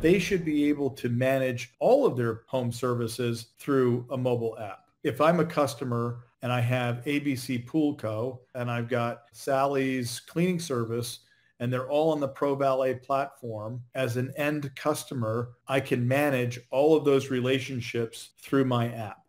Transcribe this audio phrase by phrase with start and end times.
[0.00, 4.84] they should be able to manage all of their home services through a mobile app.
[5.02, 8.40] If I'm a customer and I have ABC Pool Co.
[8.54, 11.20] and I've got Sally's cleaning service
[11.58, 13.82] and they're all on the Pro Valet platform.
[13.96, 19.24] As an end customer, I can manage all of those relationships through my app.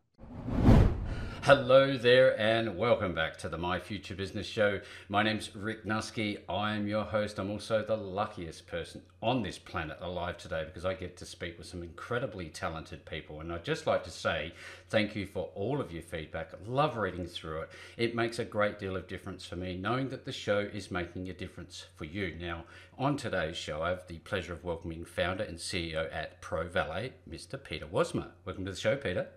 [1.50, 4.82] Hello there and welcome back to the My Future Business Show.
[5.08, 6.38] My name's Rick Nusky.
[6.48, 7.40] I am your host.
[7.40, 11.58] I'm also the luckiest person on this planet alive today because I get to speak
[11.58, 13.42] with some incredibly talented people.
[13.42, 14.54] And I'd just like to say
[14.92, 16.52] thank you for all of your feedback.
[16.68, 17.72] Love reading through it.
[17.98, 21.30] It makes a great deal of difference for me knowing that the show is making
[21.30, 22.36] a difference for you.
[22.40, 22.66] Now,
[23.00, 27.14] on today's show, I have the pleasure of welcoming founder and CEO at Pro Valet,
[27.28, 27.58] Mr.
[27.64, 28.28] Peter Wasmer.
[28.46, 29.30] Welcome to the show, Peter.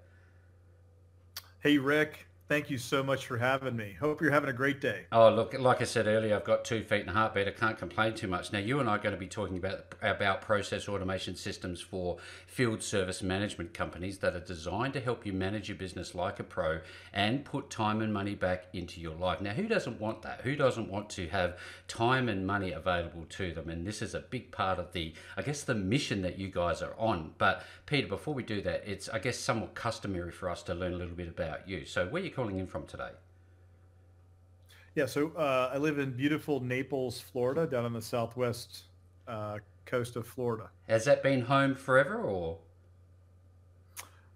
[1.63, 2.27] Hey, Rick.
[2.53, 3.97] Thank you so much for having me.
[3.99, 5.07] Hope you're having a great day.
[5.11, 7.49] Oh, look, like I said earlier, I've got two feet and a heartbeat.
[7.49, 8.53] I can't complain too much.
[8.53, 12.19] Now, you and I are going to be talking about about process automation systems for
[12.47, 16.45] field service management companies that are designed to help you manage your business like a
[16.45, 16.81] pro
[17.15, 19.41] and put time and money back into your life.
[19.41, 20.43] Now, who doesn't want that?
[20.43, 21.57] Who doesn't want to have
[21.89, 23.71] time and money available to them?
[23.71, 26.83] And this is a big part of the, I guess, the mission that you guys
[26.83, 27.33] are on.
[27.39, 30.93] But Peter, before we do that, it's I guess somewhat customary for us to learn
[30.93, 31.87] a little bit about you.
[31.87, 33.11] So, where you calling in from today?
[34.95, 38.85] Yeah, so uh, I live in beautiful Naples, Florida, down on the southwest
[39.29, 40.71] uh, coast of Florida.
[40.89, 42.59] Has that been home forever, or?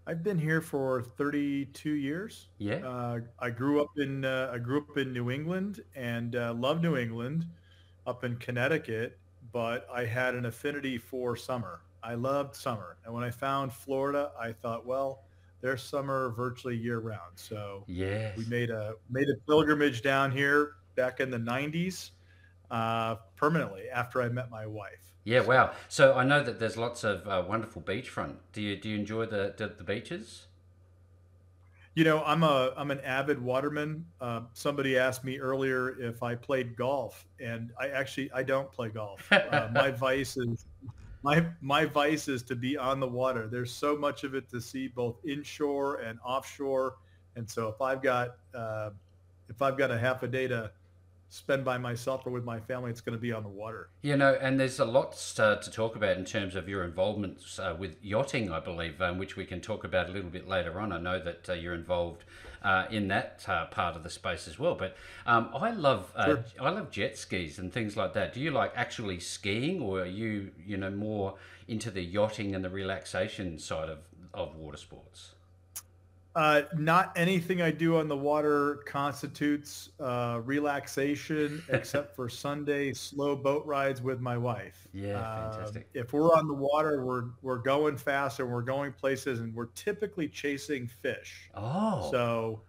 [0.06, 2.46] I've been here for 32 years.
[2.58, 2.76] Yeah.
[2.76, 6.80] Uh, I grew up in uh, I grew up in New England and uh, love
[6.80, 7.44] New England,
[8.06, 9.18] up in Connecticut.
[9.52, 11.80] But I had an affinity for summer.
[12.04, 15.25] I loved summer, and when I found Florida, I thought, well,
[15.60, 17.32] there's summer virtually year round.
[17.34, 22.10] So yeah, we made a made a pilgrimage down here back in the 90s
[22.70, 25.12] uh, permanently after I met my wife.
[25.24, 25.72] Yeah, wow.
[25.88, 28.36] So I know that there's lots of uh, wonderful beachfront.
[28.52, 30.46] Do you do you enjoy the the, the beaches?
[31.94, 34.04] You know, I'm a I'm an avid waterman.
[34.20, 38.90] Uh, somebody asked me earlier if I played golf, and I actually I don't play
[38.90, 39.26] golf.
[39.32, 40.66] Uh, my vice is
[41.26, 43.48] my my vice is to be on the water.
[43.48, 46.98] There's so much of it to see, both inshore and offshore.
[47.34, 48.90] And so if I've got uh,
[49.48, 50.70] if I've got a half a day to
[51.28, 53.90] spend by myself or with my family, it's going to be on the water.
[54.02, 57.38] You know, and there's a lot to, to talk about in terms of your involvement
[57.58, 60.80] uh, with yachting, I believe, um, which we can talk about a little bit later
[60.80, 60.92] on.
[60.92, 62.24] I know that uh, you're involved
[62.62, 64.74] uh, in that uh, part of the space as well.
[64.74, 66.44] But um, I love uh, sure.
[66.60, 68.34] I love jet skis and things like that.
[68.34, 71.34] Do you like actually skiing, or are you you know more
[71.68, 73.98] into the yachting and the relaxation side of,
[74.34, 75.35] of water sports?
[76.36, 83.34] Uh, not anything I do on the water constitutes uh, relaxation, except for Sunday slow
[83.34, 84.86] boat rides with my wife.
[84.92, 85.88] Yeah, uh, fantastic.
[85.94, 89.70] If we're on the water, we're we're going fast and we're going places, and we're
[89.74, 91.48] typically chasing fish.
[91.54, 92.60] Oh, so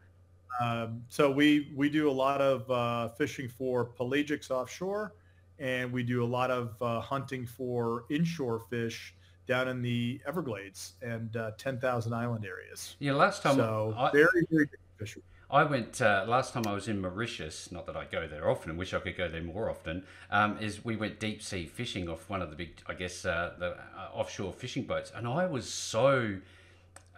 [0.62, 5.14] um, so we we do a lot of uh, fishing for pelagics offshore,
[5.60, 9.14] and we do a lot of uh, hunting for inshore fish
[9.48, 12.96] down in the Everglades and uh, 10,000 island areas.
[13.00, 13.56] Yeah, last time.
[13.56, 15.24] So I, very, very fishery.
[15.50, 17.72] I went uh, last time I was in Mauritius.
[17.72, 18.70] Not that I go there often.
[18.70, 20.04] And wish I could go there more often.
[20.30, 23.54] Um, is we went deep sea fishing off one of the big, I guess, uh,
[23.58, 26.38] the uh, offshore fishing boats, and I was so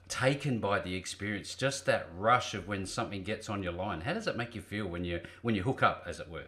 [0.08, 1.56] taken by the experience.
[1.56, 4.02] Just that rush of when something gets on your line.
[4.02, 6.46] How does it make you feel when you when you hook up, as it were?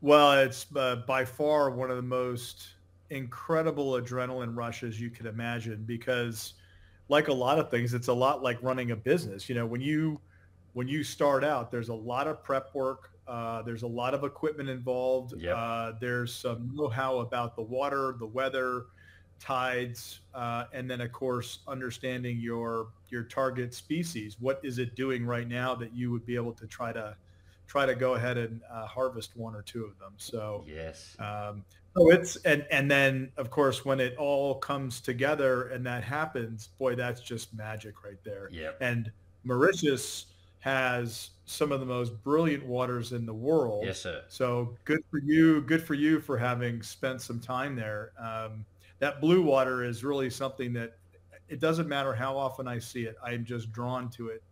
[0.00, 2.73] Well, it's uh, by far one of the most
[3.14, 6.54] incredible adrenaline rush as you could imagine because
[7.08, 9.48] like a lot of things it's a lot like running a business.
[9.48, 10.20] You know when you
[10.72, 14.24] when you start out there's a lot of prep work uh, there's a lot of
[14.24, 15.56] equipment involved yep.
[15.56, 18.86] uh, there's some know-how about the water the weather
[19.40, 24.36] tides uh, and then of course understanding your your target species.
[24.40, 27.16] What is it doing right now that you would be able to try to
[27.66, 30.12] try to go ahead and uh, harvest one or two of them?
[30.16, 31.16] So yes.
[31.18, 31.64] um,
[31.96, 36.68] so it's and and then of course when it all comes together and that happens,
[36.78, 38.48] boy, that's just magic right there.
[38.52, 38.72] Yeah.
[38.80, 39.10] And
[39.44, 40.26] Mauritius
[40.60, 43.84] has some of the most brilliant waters in the world.
[43.84, 44.22] Yes, sir.
[44.28, 45.60] So good for you.
[45.60, 48.12] Good for you for having spent some time there.
[48.18, 48.64] Um,
[48.98, 50.96] that blue water is really something that
[51.48, 53.16] it doesn't matter how often I see it.
[53.22, 54.42] I'm just drawn to it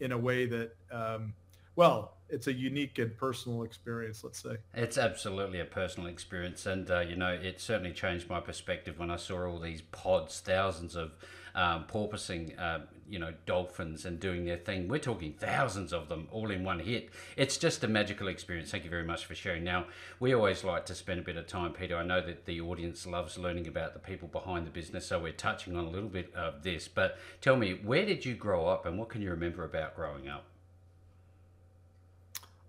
[0.00, 1.32] in a way that, um,
[1.76, 4.24] well, it's a unique and personal experience.
[4.24, 8.40] Let's say it's absolutely a personal experience, and uh, you know it certainly changed my
[8.40, 11.12] perspective when I saw all these pods, thousands of
[11.54, 14.88] um, porpoising, uh, you know, dolphins and doing their thing.
[14.88, 17.10] We're talking thousands of them all in one hit.
[17.36, 18.70] It's just a magical experience.
[18.70, 19.64] Thank you very much for sharing.
[19.64, 19.86] Now,
[20.18, 21.96] we always like to spend a bit of time, Peter.
[21.96, 25.32] I know that the audience loves learning about the people behind the business, so we're
[25.32, 26.88] touching on a little bit of this.
[26.88, 30.28] But tell me, where did you grow up and what can you remember about growing
[30.28, 30.46] up?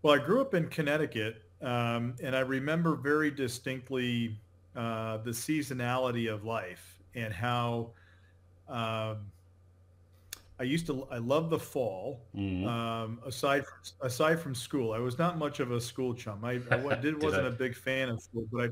[0.03, 4.37] Well, I grew up in Connecticut, um, and I remember very distinctly
[4.75, 7.91] uh, the seasonality of life and how
[8.67, 9.31] um,
[10.59, 12.21] I used to I love the fall.
[12.35, 12.67] Mm-hmm.
[12.67, 16.43] Um, aside from, aside from school, I was not much of a school chum.
[16.43, 17.47] I, I did, wasn't I?
[17.47, 18.69] a big fan of school, but I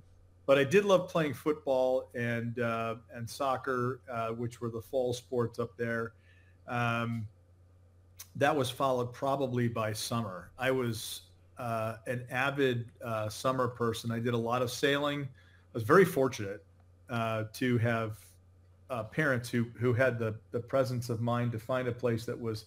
[0.48, 5.14] but I did love playing football and uh, and soccer, uh, which were the fall
[5.14, 6.12] sports up there.
[6.68, 7.26] Um,
[8.36, 10.52] that was followed probably by summer.
[10.58, 11.22] I was
[11.58, 14.12] uh, an avid uh, summer person.
[14.12, 15.24] I did a lot of sailing.
[15.24, 16.64] I was very fortunate
[17.10, 18.18] uh, to have
[18.90, 22.40] uh, parents who who had the the presence of mind to find a place that
[22.40, 22.66] was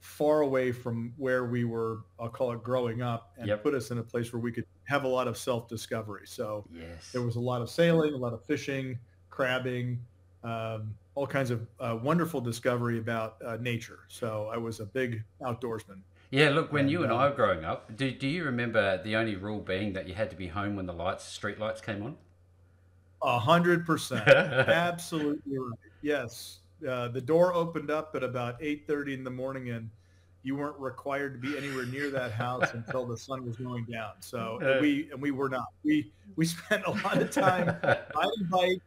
[0.00, 3.62] far away from where we were I'll call it growing up and yep.
[3.62, 7.10] put us in a place where we could have a lot of self-discovery so yes.
[7.12, 8.98] there was a lot of sailing a lot of fishing
[9.30, 9.98] crabbing
[10.44, 15.24] um, all kinds of uh, wonderful discovery about uh, nature so I was a big
[15.42, 15.98] outdoorsman
[16.30, 19.02] yeah, look, when and, you and I uh, were growing up, do, do you remember
[19.02, 21.80] the only rule being that you had to be home when the lights, street lights
[21.80, 22.16] came on?
[23.22, 24.28] A hundred percent.
[24.28, 25.78] Absolutely right.
[26.02, 26.58] Yes.
[26.86, 29.88] Uh, the door opened up at about 8.30 in the morning and
[30.42, 34.12] you weren't required to be anywhere near that house until the sun was going down.
[34.20, 35.66] So and we and we were not.
[35.82, 38.84] We we spent a lot of time riding bikes.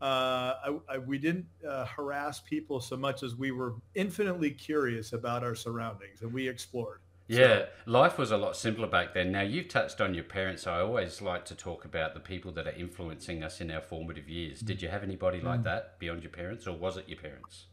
[0.00, 5.12] Uh, I, I, we didn't uh, harass people so much as we were infinitely curious
[5.12, 7.00] about our surroundings and we explored.
[7.28, 9.30] Yeah, life was a lot simpler back then.
[9.30, 10.66] Now, you've touched on your parents.
[10.66, 14.28] I always like to talk about the people that are influencing us in our formative
[14.28, 14.58] years.
[14.58, 15.64] Did you have anybody like mm.
[15.64, 17.66] that beyond your parents, or was it your parents?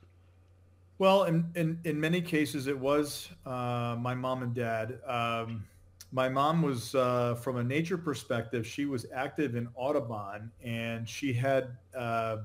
[1.00, 5.00] Well, in, in, in many cases, it was uh, my mom and dad.
[5.08, 5.66] Um,
[6.12, 11.34] my mom was, uh, from a nature perspective, she was active in Audubon, and she
[11.34, 12.38] had uh,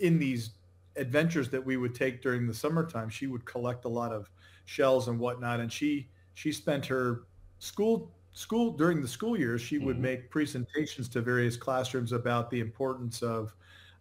[0.00, 0.50] in these
[0.96, 4.30] adventures that we would take during the summertime, she would collect a lot of
[4.64, 7.22] shells and whatnot, and she she spent her
[7.58, 9.60] school school during the school years.
[9.60, 10.02] She would mm-hmm.
[10.02, 13.54] make presentations to various classrooms about the importance of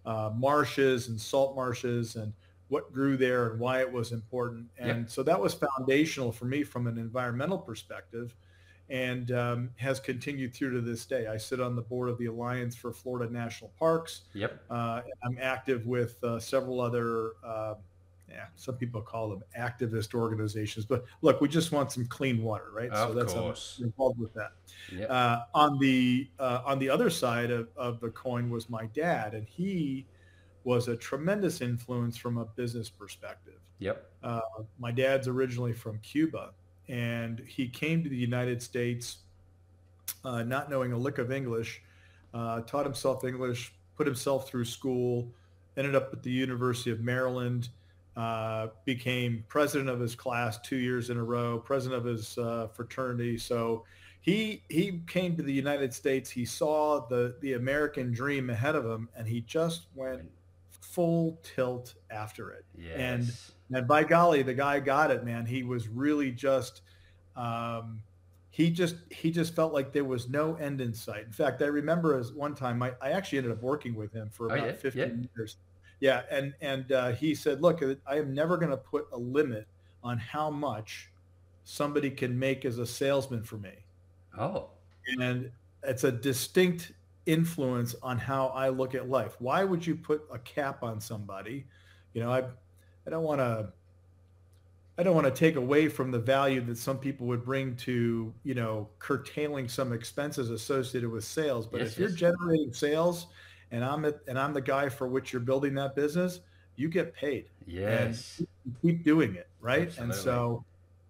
[0.05, 2.33] uh, marshes and salt marshes and
[2.69, 4.65] what grew there and why it was important.
[4.79, 8.33] And so that was foundational for me from an environmental perspective
[8.89, 11.27] and um, has continued through to this day.
[11.27, 14.21] I sit on the board of the Alliance for Florida National Parks.
[14.33, 14.61] Yep.
[14.69, 17.75] Uh, I'm active with uh, several other uh,
[18.33, 20.85] yeah, some people call them activist organizations.
[20.85, 22.89] But look, we just want some clean water, right?
[22.89, 23.79] Of so that's course.
[23.83, 24.53] involved with that.
[24.91, 25.09] Yep.
[25.09, 29.33] Uh, on the uh, on the other side of, of the coin was my dad,
[29.35, 30.07] and he
[30.63, 33.59] was a tremendous influence from a business perspective.
[33.79, 34.09] Yep.
[34.23, 34.39] Uh,
[34.79, 36.51] my dad's originally from Cuba,
[36.87, 39.17] and he came to the United States
[40.25, 41.81] uh, not knowing a lick of English,
[42.33, 45.27] uh, taught himself English, put himself through school,
[45.75, 47.69] ended up at the University of Maryland
[48.15, 52.67] uh, became president of his class two years in a row, president of his uh,
[52.73, 53.37] fraternity.
[53.37, 53.85] So
[54.21, 56.29] he he came to the United States.
[56.29, 60.29] He saw the the American dream ahead of him, and he just went
[60.69, 62.65] full tilt after it.
[62.77, 62.97] Yes.
[62.97, 63.33] And
[63.75, 65.45] and by golly, the guy got it, man.
[65.45, 66.81] He was really just.
[67.35, 68.01] Um,
[68.51, 71.25] he just he just felt like there was no end in sight.
[71.25, 74.29] In fact, I remember as one time I, I actually ended up working with him
[74.29, 74.73] for oh, about oh, yeah?
[74.73, 75.27] 15 yeah.
[75.35, 75.57] years
[76.03, 79.69] yeah, and and uh, he said, "Look, I am never going to put a limit
[80.03, 81.09] on how much
[81.63, 83.71] somebody can make as a salesman for me."
[84.37, 84.71] Oh,
[85.17, 85.49] and
[85.81, 86.91] it's a distinct
[87.25, 89.37] influence on how I look at life.
[89.39, 91.63] Why would you put a cap on somebody?
[92.13, 92.43] You know, I
[93.05, 93.69] I don't want to
[94.97, 98.31] I don't want to take away from the value that some people would bring to,
[98.43, 101.65] you know, curtailing some expenses associated with sales.
[101.65, 103.27] But yes, if you're generating sales
[103.71, 106.41] and I'm at, and I'm the guy for which you're building that business,
[106.75, 107.45] you get paid.
[107.65, 108.43] Yes.
[108.65, 109.87] And keep doing it, right?
[109.87, 110.15] Absolutely.
[110.15, 110.65] And so,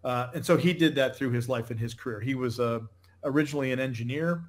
[0.05, 2.21] uh, and so he did that through his life and his career.
[2.21, 2.79] He was uh,
[3.25, 4.43] originally an engineer.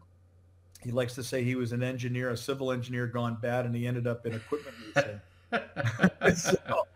[0.80, 3.86] He likes to say he was an engineer, a civil engineer gone bad, and he
[3.86, 5.20] ended up in equipment leasing.
[6.36, 6.86] so,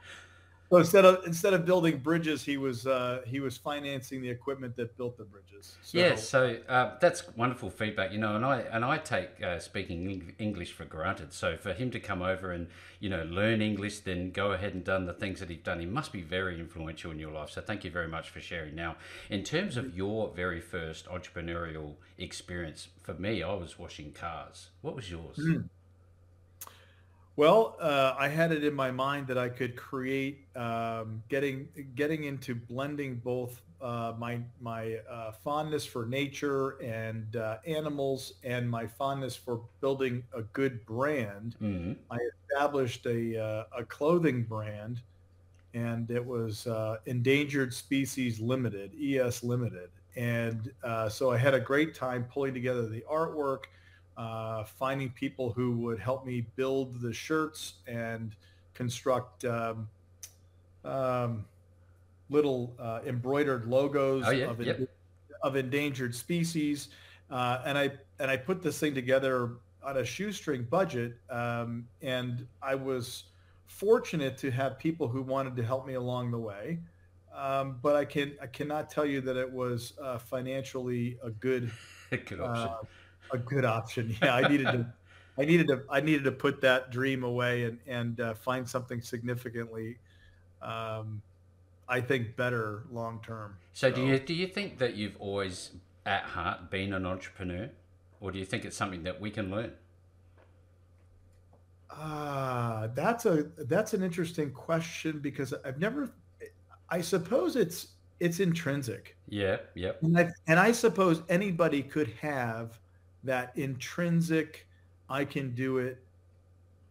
[0.70, 4.76] So instead of instead of building bridges, he was uh, he was financing the equipment
[4.76, 5.76] that built the bridges.
[5.82, 9.58] So, yeah, so uh, that's wonderful feedback, you know, and I and I take uh,
[9.60, 11.32] speaking English for granted.
[11.32, 12.66] So for him to come over and
[13.00, 15.86] you know learn English, then go ahead and done the things that he's done, he
[15.86, 17.48] must be very influential in your life.
[17.48, 18.74] So thank you very much for sharing.
[18.74, 18.96] Now,
[19.30, 24.68] in terms of your very first entrepreneurial experience, for me, I was washing cars.
[24.82, 25.38] What was yours?
[25.38, 25.70] Mm.
[27.38, 32.24] Well, uh, I had it in my mind that I could create um, getting getting
[32.24, 38.88] into blending both uh, my my uh, fondness for nature and uh, animals and my
[38.88, 41.54] fondness for building a good brand.
[41.62, 41.92] Mm-hmm.
[42.10, 45.00] I established a uh, a clothing brand,
[45.74, 50.72] and it was uh, Endangered Species Limited (ES Limited), and
[51.08, 53.66] so I had a great time pulling together the artwork
[54.18, 58.34] uh, finding people who would help me build the shirts and
[58.74, 59.88] construct um,
[60.84, 61.44] um,
[62.28, 64.80] little uh, embroidered logos oh, yeah, of, yep.
[65.42, 66.88] of, endangered species.
[67.30, 69.52] Uh, and I and I put this thing together
[69.84, 73.24] on a shoestring budget, um, and I was
[73.66, 76.80] fortunate to have people who wanted to help me along the way.
[77.36, 81.70] Um, but I can I cannot tell you that it was uh, financially a good,
[82.10, 82.78] good option uh,
[83.32, 84.16] a good option.
[84.22, 84.86] Yeah, I needed to,
[85.38, 89.00] I needed to, I needed to put that dream away and and uh, find something
[89.00, 89.98] significantly,
[90.62, 91.22] um,
[91.88, 93.56] I think, better long term.
[93.72, 95.70] So, so, do you do you think that you've always
[96.06, 97.70] at heart been an entrepreneur,
[98.20, 99.72] or do you think it's something that we can learn?
[101.90, 106.10] Ah, uh, that's a that's an interesting question because I've never.
[106.90, 107.88] I suppose it's
[108.20, 109.16] it's intrinsic.
[109.28, 110.02] Yeah, yep.
[110.02, 112.78] And I, and I suppose anybody could have
[113.24, 114.66] that intrinsic
[115.08, 116.02] I can do it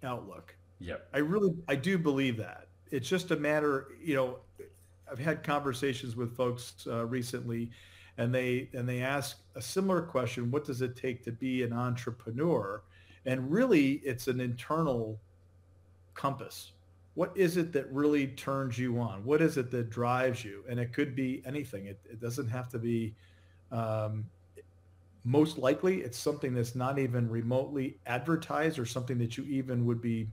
[0.03, 0.55] outlook.
[0.79, 0.98] Yeah.
[1.13, 2.67] I really I do believe that.
[2.91, 4.38] It's just a matter, you know,
[5.12, 7.69] I've had conversations with folks uh, recently
[8.17, 11.74] and they and they ask a similar question, what does it take to be an
[11.74, 12.81] entrepreneur?
[13.25, 15.19] And really it's an internal
[16.13, 16.72] compass.
[17.15, 19.24] What is it that really turns you on?
[19.25, 20.63] What is it that drives you?
[20.69, 21.88] And it could be anything.
[21.88, 23.15] It, it doesn't have to be
[23.72, 24.25] um,
[25.27, 30.01] most likely it's something that's not even remotely advertised or something that you even would
[30.01, 30.29] be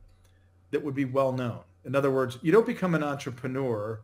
[0.70, 1.58] that would be well known.
[1.84, 4.00] In other words, you don't become an entrepreneur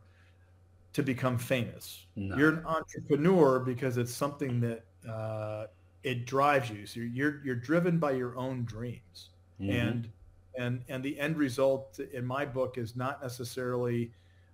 [0.91, 2.05] to become famous.
[2.17, 2.35] No.
[2.35, 5.67] You're an entrepreneur because it's something that uh,
[6.03, 6.85] it drives you.
[6.85, 9.29] So you're you're driven by your own dreams,
[9.61, 9.71] mm-hmm.
[9.71, 10.09] and
[10.57, 14.11] and and the end result in my book is not necessarily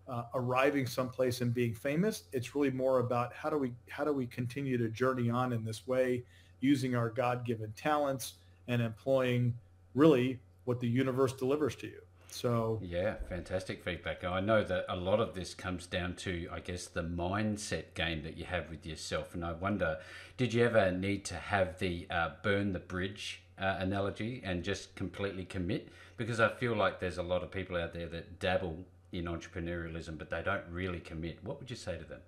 [0.07, 2.23] uh, arriving someplace and being famous.
[2.31, 5.63] It's really more about how do we how do we continue to journey on in
[5.63, 6.23] this way,
[6.59, 8.33] using our God-given talents
[8.67, 9.53] and employing
[9.95, 12.01] really what the universe delivers to you.
[12.29, 14.23] So yeah, fantastic feedback.
[14.23, 18.21] I know that a lot of this comes down to, I guess, the mindset game
[18.23, 19.33] that you have with yourself.
[19.33, 19.97] And I wonder,
[20.35, 24.93] did you ever need to have the uh, burn the bridge uh, analogy and just
[24.95, 25.87] completely commit?
[26.17, 30.17] Because I feel like there's a lot of people out there that dabble in entrepreneurialism,
[30.17, 31.43] but they don't really commit.
[31.43, 32.19] What would you say to them?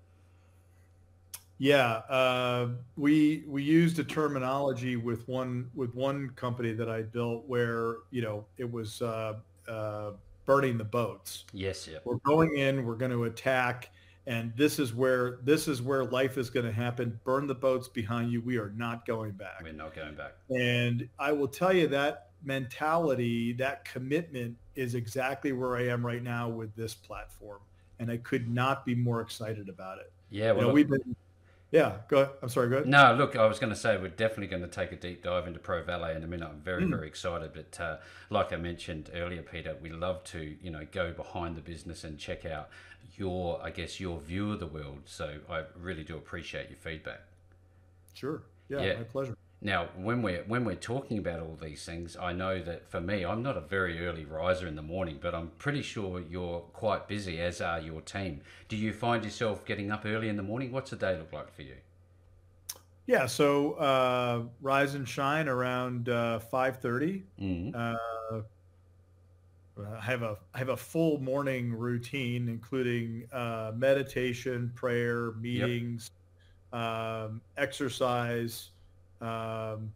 [1.59, 7.45] Yeah, uh, we we used a terminology with one with one company that I built
[7.47, 9.33] where you know it was uh,
[9.67, 10.11] uh,
[10.45, 11.43] burning the boats.
[11.51, 11.99] Yes, yeah.
[12.05, 12.85] We're going in.
[12.85, 13.89] We're going to attack,
[14.25, 17.19] and this is where this is where life is going to happen.
[17.25, 18.39] Burn the boats behind you.
[18.39, 19.61] We are not going back.
[19.61, 20.35] We're not going back.
[20.49, 26.23] And I will tell you that mentality, that commitment is exactly where I am right
[26.23, 27.59] now with this platform.
[27.99, 30.11] And I could not be more excited about it.
[30.29, 31.15] Yeah, well, you know, we've been,
[31.71, 32.35] yeah, go ahead.
[32.41, 32.87] I'm sorry, go ahead.
[32.87, 35.47] No, look, I was going to say we're definitely going to take a deep dive
[35.47, 36.47] into Pro Valet in a minute.
[36.49, 36.91] I'm very, mm.
[36.91, 37.51] very excited.
[37.53, 37.97] But uh,
[38.29, 42.17] like I mentioned earlier, Peter, we love to, you know, go behind the business and
[42.17, 42.69] check out
[43.17, 45.01] your, I guess, your view of the world.
[45.05, 47.21] So I really do appreciate your feedback.
[48.13, 48.43] Sure.
[48.69, 48.93] Yeah, yeah.
[48.95, 49.35] my pleasure.
[49.61, 53.25] Now, when we're when we're talking about all these things, I know that for me,
[53.25, 57.09] I'm not a very early riser in the morning, but I'm pretty sure you're quite
[57.09, 58.39] busy, as are your team.
[58.69, 60.71] Do you find yourself getting up early in the morning?
[60.71, 61.75] What's a day look like for you?
[63.05, 67.23] Yeah, so uh, rise and shine around uh, five thirty.
[67.41, 67.75] Mm-hmm.
[67.75, 68.41] Uh,
[69.97, 76.11] I have a I have a full morning routine, including uh, meditation, prayer, meetings,
[76.71, 76.81] yep.
[76.81, 78.69] um, exercise
[79.21, 79.91] um,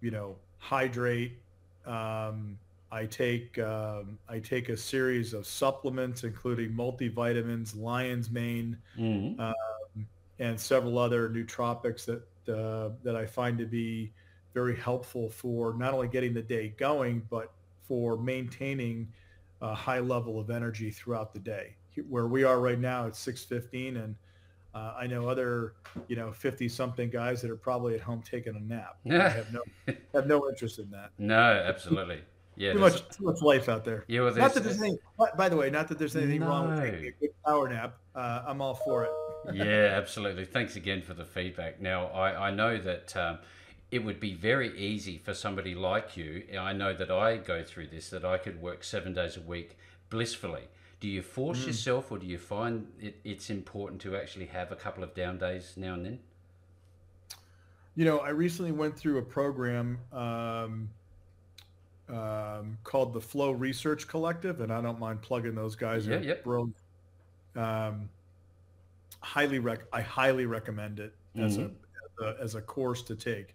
[0.00, 1.38] you know, hydrate.
[1.86, 2.58] Um,
[2.90, 9.40] I take um, I take a series of supplements, including multivitamins, lion's mane, mm-hmm.
[9.40, 10.06] um,
[10.38, 14.12] and several other nootropics that uh, that I find to be
[14.54, 17.50] very helpful for not only getting the day going, but
[17.88, 19.08] for maintaining
[19.60, 21.74] a high level of energy throughout the day.
[22.08, 24.14] Where we are right now, it's 6:15, and
[24.74, 25.74] uh, I know other,
[26.08, 28.96] you know, 50 something guys that are probably at home taking a nap.
[29.08, 29.60] I have no
[30.14, 31.10] have no interest in that.
[31.18, 32.20] No, absolutely.
[32.56, 34.04] Yeah, too much, too much life out there.
[34.06, 34.98] Yeah, well, not that there's anything.
[35.36, 36.48] By the way, not that there's anything no.
[36.48, 37.96] wrong with taking a good power nap.
[38.14, 39.10] Uh, I'm all for it.
[39.54, 40.44] yeah, absolutely.
[40.44, 41.80] Thanks again for the feedback.
[41.80, 43.38] Now, I, I know that um,
[43.90, 46.44] it would be very easy for somebody like you.
[46.58, 48.10] I know that I go through this.
[48.10, 49.76] That I could work seven days a week
[50.08, 50.68] blissfully.
[51.04, 51.66] Do you force mm.
[51.66, 55.36] yourself, or do you find it, it's important to actually have a couple of down
[55.36, 56.18] days now and then?
[57.94, 59.98] You know, I recently went through a program.
[60.14, 60.88] Um,
[62.08, 66.06] um, called the Flow Research Collective, and I don't mind plugging those guys.
[66.06, 66.36] Yeah.
[66.42, 66.74] Brilliant.
[67.54, 68.08] Um,
[69.20, 71.64] highly rec- I highly recommend it as, mm-hmm.
[72.22, 73.54] a, as, a, as a course to take.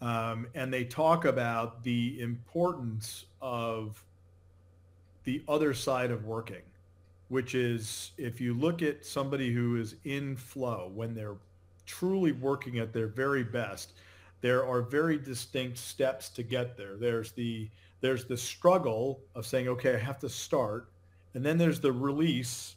[0.00, 4.02] Um, and they talk about the importance of
[5.24, 6.62] the other side of working,
[7.30, 11.36] which is if you look at somebody who is in flow when they're
[11.86, 13.92] truly working at their very best,
[14.40, 16.96] there are very distinct steps to get there.
[16.96, 17.70] There's the
[18.00, 20.90] there's the struggle of saying, okay, I have to start,
[21.34, 22.74] and then there's the release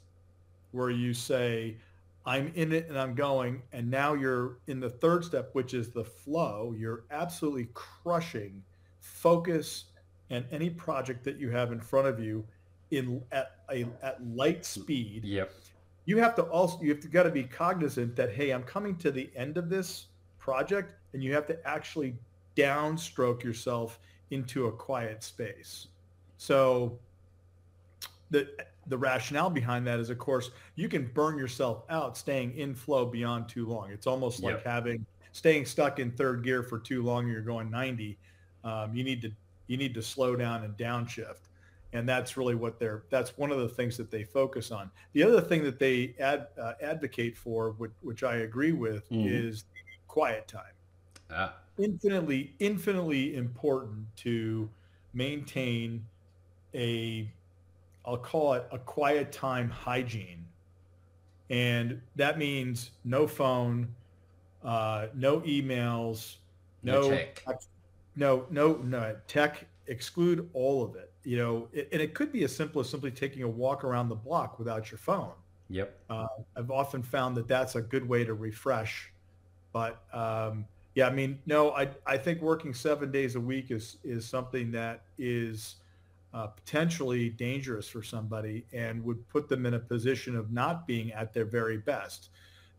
[0.72, 1.78] where you say,
[2.26, 5.90] I'm in it and I'm going, and now you're in the third step, which is
[5.90, 6.76] the flow.
[6.78, 8.62] You're absolutely crushing
[9.00, 9.86] focus
[10.30, 12.46] and any project that you have in front of you
[12.98, 15.24] in at a at light speed.
[15.24, 15.52] Yep.
[16.06, 18.96] You have to also you have to got to be cognizant that hey, I'm coming
[18.98, 20.08] to the end of this
[20.38, 22.16] project and you have to actually
[22.56, 24.00] downstroke yourself
[24.32, 25.88] into a quiet space.
[26.38, 27.00] So
[28.30, 28.50] the
[28.88, 33.06] the rationale behind that is of course you can burn yourself out staying in flow
[33.06, 33.92] beyond too long.
[33.92, 34.56] It's almost yep.
[34.56, 38.18] like having staying stuck in third gear for too long you're going 90.
[38.64, 39.32] Um, you need to
[39.68, 41.48] you need to slow down and downshift.
[41.94, 44.90] And that's really what they're, that's one of the things that they focus on.
[45.14, 49.26] The other thing that they ad, uh, advocate for, which, which I agree with, mm.
[49.32, 49.66] is
[50.08, 50.74] quiet time.
[51.32, 51.56] Ah.
[51.78, 54.70] Infinitely, infinitely important to
[55.14, 56.04] maintain
[56.74, 57.32] a,
[58.06, 60.46] I'll call it a quiet time hygiene.
[61.50, 63.88] And that means no phone,
[64.64, 66.38] uh, no emails,
[66.82, 67.26] no, no
[68.16, 71.13] no, no, no tech, exclude all of it.
[71.24, 74.10] You know, it, and it could be as simple as simply taking a walk around
[74.10, 75.32] the block without your phone.
[75.70, 75.98] Yep.
[76.10, 76.28] Uh,
[76.58, 79.12] I've often found that that's a good way to refresh.
[79.72, 80.66] But um,
[80.96, 84.72] yeah, I mean, no, I I think working seven days a week is is something
[84.72, 85.78] that is
[86.34, 91.12] uh, potentially dangerous for somebody and would put them in a position of not being
[91.14, 92.30] at their very best.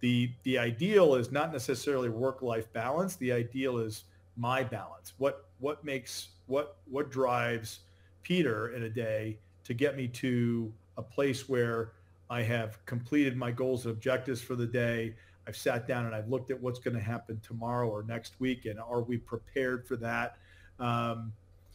[0.00, 3.16] The the ideal is not necessarily work life balance.
[3.16, 4.04] The ideal is
[4.36, 5.14] my balance.
[5.18, 7.80] What what makes what what drives
[8.24, 11.92] Peter in a day to get me to a place where
[12.28, 15.14] I have completed my goals and objectives for the day.
[15.46, 18.64] I've sat down and I've looked at what's going to happen tomorrow or next week,
[18.64, 20.36] and are we prepared for that?
[20.80, 21.32] Um,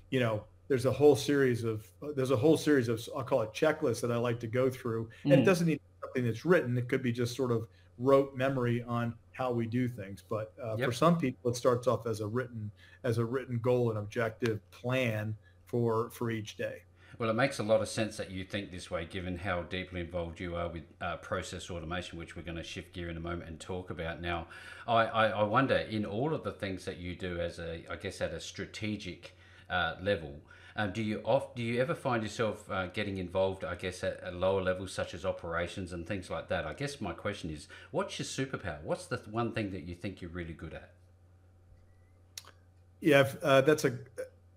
[0.09, 1.85] you know, there's a whole series of
[2.15, 5.09] there's a whole series of I'll call it checklists that I like to go through,
[5.23, 5.45] and it mm.
[5.45, 6.77] doesn't need something that's written.
[6.77, 7.67] It could be just sort of
[7.99, 10.23] rote memory on how we do things.
[10.27, 10.87] But uh, yep.
[10.87, 12.71] for some people, it starts off as a written
[13.03, 15.35] as a written goal and objective plan
[15.69, 16.81] for for each day.
[17.17, 19.99] Well, it makes a lot of sense that you think this way, given how deeply
[19.99, 23.19] involved you are with uh, process automation, which we're going to shift gear in a
[23.19, 24.21] moment and talk about.
[24.21, 24.47] Now,
[24.87, 27.97] I, I, I wonder in all of the things that you do as a, I
[27.97, 29.35] guess, at a strategic
[29.69, 30.35] uh, level,
[30.77, 34.21] um, do you off, do you ever find yourself uh, getting involved, I guess, at,
[34.23, 36.65] at, lower levels such as operations and things like that?
[36.65, 38.81] I guess my question is, what's your superpower?
[38.81, 40.91] What's the one thing that you think you're really good at?
[43.01, 43.97] Yeah, uh, that's a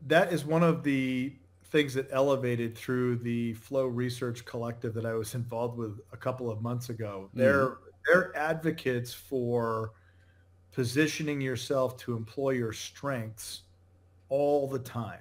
[0.06, 1.34] that is one of the
[1.66, 6.50] things that elevated through the Flow Research Collective that I was involved with a couple
[6.50, 7.28] of months ago.
[7.28, 7.38] Mm-hmm.
[7.38, 9.92] They're they're advocates for
[10.72, 13.62] positioning yourself to employ your strengths
[14.28, 15.20] all the time.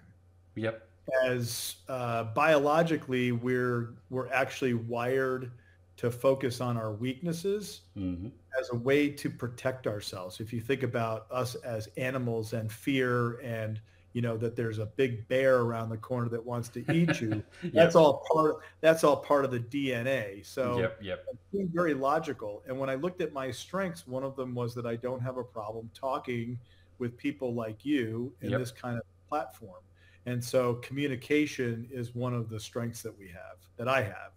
[0.55, 0.87] Yep.
[1.25, 5.51] As uh, biologically, we're we're actually wired
[5.97, 8.27] to focus on our weaknesses mm-hmm.
[8.59, 10.39] as a way to protect ourselves.
[10.39, 13.79] If you think about us as animals and fear and
[14.13, 17.43] you know that there's a big bear around the corner that wants to eat you
[17.63, 17.73] yep.
[17.73, 21.25] that's all part that's all part of the dna so yep, yep.
[21.53, 22.61] very logical.
[22.67, 25.37] And when i looked at my strengths one of them was that i don't have
[25.37, 26.57] a problem talking
[27.01, 28.59] with people like you in yep.
[28.59, 29.81] this kind of platform.
[30.27, 34.31] And so communication is one of the strengths that we have that i have.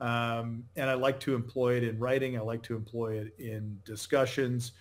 [0.00, 2.36] Um, and i like to employ it in writing.
[2.36, 4.72] I like to employ it in discussions.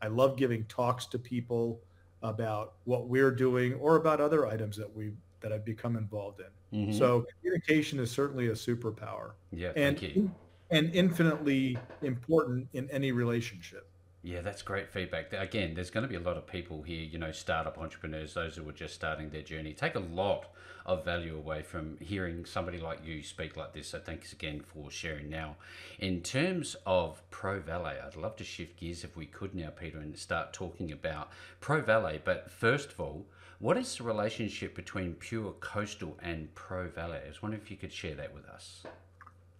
[0.00, 1.80] I love giving talks to people
[2.22, 6.78] about what we're doing or about other items that we that I've become involved in.
[6.78, 6.98] Mm-hmm.
[6.98, 9.32] So communication is certainly a superpower.
[9.52, 10.30] Yeah, and, thank you.
[10.70, 13.88] And infinitely important in any relationship.
[14.22, 15.32] Yeah, that's great feedback.
[15.32, 18.56] Again, there's going to be a lot of people here, you know, startup entrepreneurs, those
[18.56, 19.72] who are just starting their journey.
[19.72, 20.46] Take a lot
[20.84, 23.88] of value away from hearing somebody like you speak like this.
[23.88, 25.56] So thanks again for sharing now.
[26.00, 29.98] In terms of Pro Valet, I'd love to shift gears if we could now, Peter,
[29.98, 32.20] and start talking about Pro Valet.
[32.24, 33.26] But first of all,
[33.60, 37.22] what is the relationship between Pure Coastal and Pro Valet?
[37.24, 38.82] I was wondering if you could share that with us.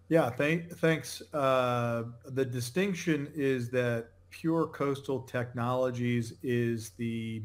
[0.09, 1.21] Yeah, thank, thanks.
[1.33, 7.41] Uh, the distinction is that Pure Coastal Technologies is the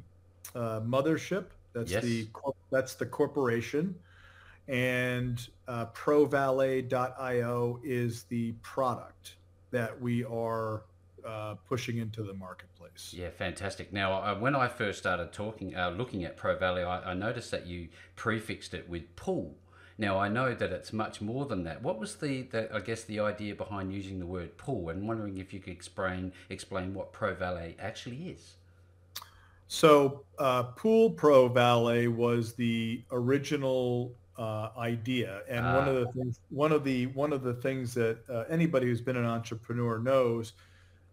[0.55, 1.47] uh, mothership.
[1.73, 2.05] That's yes.
[2.05, 2.27] the
[2.71, 3.95] that's the corporation,
[4.69, 9.37] and uh, ProValet.io is the product
[9.71, 10.85] that we are
[11.25, 13.15] uh, pushing into the marketplace.
[13.17, 13.93] Yeah, fantastic.
[13.93, 17.51] Now, uh, when I first started talking, uh, looking at Pro Valet, I, I, noticed
[17.51, 19.57] that you prefixed it with pool.
[19.97, 21.83] Now I know that it's much more than that.
[21.83, 25.39] What was the, the I guess the idea behind using the word pool and wondering
[25.39, 28.55] if you could explain explain what Pro Valet actually is?
[29.69, 35.79] So uh, Pool Pro Valet was the original uh, idea, and ah.
[35.79, 39.01] one of the things one of the one of the things that uh, anybody who's
[39.01, 40.55] been an entrepreneur knows,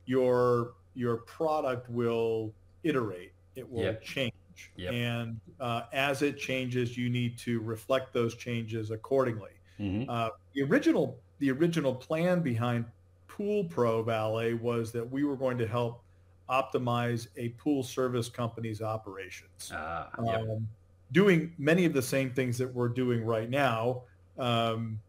[0.05, 4.03] your your product will iterate, it will yep.
[4.03, 4.33] change
[4.75, 4.93] Yep.
[4.93, 9.51] And uh, as it changes, you need to reflect those changes accordingly.
[9.79, 10.09] Mm-hmm.
[10.09, 12.85] Uh, the original the original plan behind
[13.27, 16.03] Pool Pro Valet was that we were going to help
[16.49, 20.41] optimize a pool service company's operations, uh, yep.
[20.41, 20.67] um,
[21.13, 24.03] doing many of the same things that we're doing right now.
[24.37, 24.99] Um,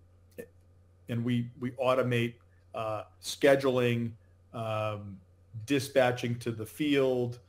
[1.09, 2.35] and we we automate
[2.75, 4.13] uh, scheduling,
[4.55, 5.19] um,
[5.67, 7.41] dispatching to the field,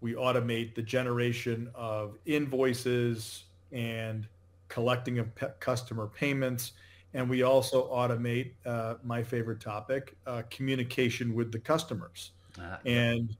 [0.00, 4.26] we automate the generation of invoices and
[4.68, 6.72] collecting of pe- customer payments.
[7.14, 12.32] And we also automate uh, my favorite topic, uh, communication with the customers.
[12.60, 13.36] Uh, and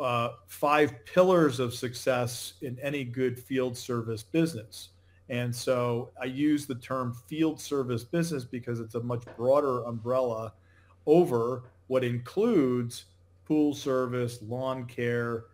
[0.00, 4.90] uh, five pillars of success in any good field service business.
[5.28, 10.54] And so I use the term field service business because it's a much broader umbrella
[11.06, 13.06] over what includes
[13.44, 15.44] pool service, lawn care,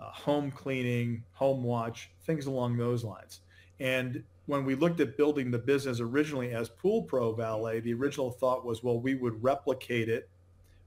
[0.00, 3.40] uh, home cleaning, home watch, things along those lines.
[3.80, 8.30] And when we looked at building the business originally as Pool Pro Valet, the original
[8.30, 10.28] thought was, well, we would replicate it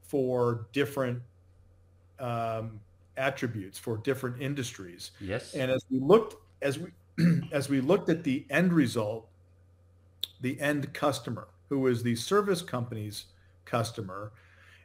[0.01, 1.21] for different
[2.19, 2.79] um,
[3.19, 5.11] attributes for different industries.
[5.19, 5.53] Yes.
[5.53, 6.89] And as we looked, as we
[7.51, 9.27] as we looked at the end result,
[10.41, 13.25] the end customer, who is the service company's
[13.65, 14.31] customer,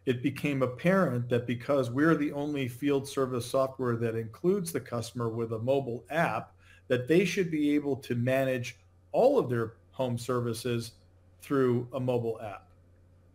[0.06, 5.28] it became apparent that because we're the only field service software that includes the customer
[5.28, 6.52] with a mobile app,
[6.88, 8.76] that they should be able to manage
[9.12, 10.92] all of their home services
[11.40, 12.68] through a mobile app.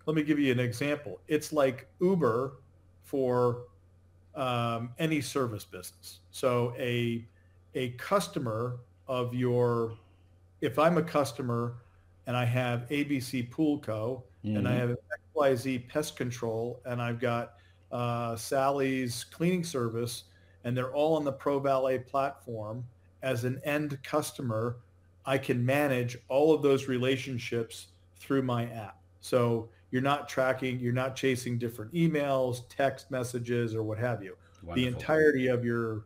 [0.05, 1.19] Let me give you an example.
[1.27, 2.53] It's like Uber
[3.03, 3.63] for
[4.35, 6.19] um, any service business.
[6.31, 7.25] So a
[7.75, 9.93] a customer of your,
[10.61, 11.75] if I'm a customer
[12.27, 14.23] and I have ABC Pool Co.
[14.45, 14.57] Mm-hmm.
[14.57, 14.79] and I mm-hmm.
[14.79, 14.89] have
[15.39, 17.53] XYZ Pest Control, and I've got
[17.91, 20.25] uh, Sally's cleaning service,
[20.63, 22.85] and they're all on the Pro Valet platform.
[23.21, 24.77] As an end customer,
[25.25, 28.97] I can manage all of those relationships through my app.
[29.21, 34.35] So you're not tracking, you're not chasing different emails, text messages, or what have you.
[34.63, 34.75] Wonderful.
[34.75, 36.05] The entirety of your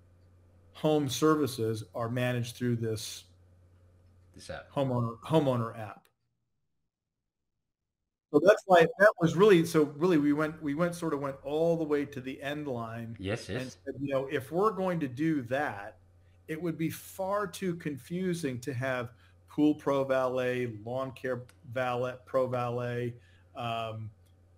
[0.73, 3.25] home services are managed through this,
[4.35, 4.71] this app.
[4.71, 6.02] homeowner homeowner app.
[8.33, 9.83] So that's why that was really so.
[9.95, 13.15] Really, we went we went sort of went all the way to the end line.
[13.19, 13.61] Yes, yes.
[13.61, 15.97] And said, you know, if we're going to do that,
[16.47, 19.11] it would be far too confusing to have
[19.49, 23.13] pool pro valet, lawn care valet pro valet,
[23.55, 24.09] um,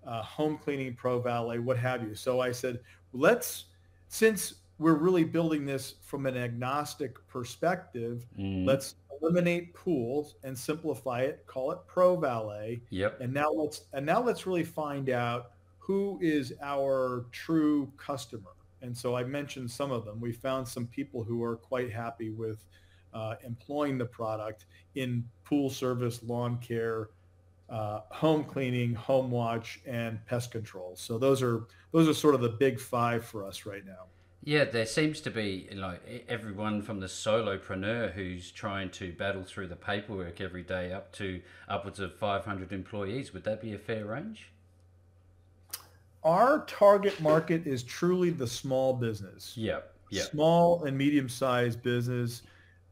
[0.07, 2.15] uh, home cleaning pro valet, what have you.
[2.15, 2.79] So I said,
[3.11, 3.65] let's
[4.07, 8.65] since we're really building this from an agnostic perspective, mm.
[8.65, 12.81] let's eliminate pools and simplify it, call it Pro Valet.
[12.89, 13.21] Yep.
[13.21, 18.51] And now let's and now let's really find out who is our true customer.
[18.81, 20.19] And so I mentioned some of them.
[20.19, 22.63] We found some people who are quite happy with
[23.13, 27.09] uh, employing the product in pool service, lawn care,
[27.69, 30.95] uh, home cleaning, home watch, and pest control.
[30.95, 34.05] So those are those are sort of the big five for us right now.
[34.45, 39.67] Yeah, there seems to be like everyone from the solopreneur who's trying to battle through
[39.67, 43.33] the paperwork every day up to upwards of 500 employees.
[43.33, 44.51] Would that be a fair range?
[46.23, 49.53] Our target market is truly the small business.
[49.57, 49.79] Yeah,
[50.11, 50.23] yeah.
[50.23, 52.43] Small and medium-sized business.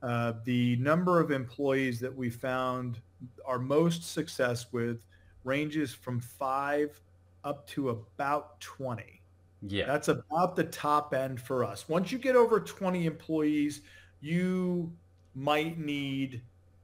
[0.02, 3.00] uh, the number of employees that we found
[3.46, 5.06] our most success with
[5.44, 7.00] ranges from five
[7.44, 9.23] up to about 20.
[9.68, 9.86] Yeah.
[9.86, 11.88] That's about the top end for us.
[11.88, 13.82] Once you get over 20 employees,
[14.22, 14.92] you
[15.36, 16.42] might need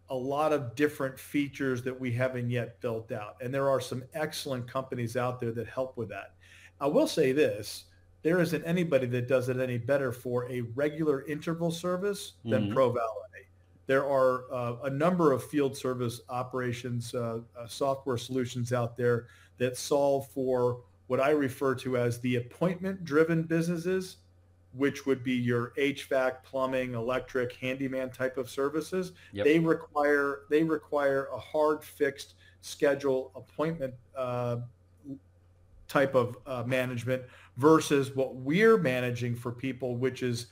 [0.09, 3.35] a lot of different features that we haven't yet built out.
[3.41, 6.33] And there are some excellent companies out there that help with that.
[6.81, 7.85] I will say this,
[8.21, 12.77] there isn't anybody that does it any better for a regular interval service than mm-hmm.
[12.77, 13.45] ProValet.
[13.87, 19.27] There are uh, a number of field service operations uh, uh, software solutions out there
[19.57, 24.17] that solve for what I refer to as the appointment-driven businesses,
[24.73, 29.13] which would be your HVAC, plumbing, electric, handyman type of services.
[29.33, 29.43] Yep.
[29.43, 34.57] They require they require a hard fixed schedule appointment uh,
[35.87, 37.23] type of uh, management
[37.57, 40.45] versus what we're managing for people, which is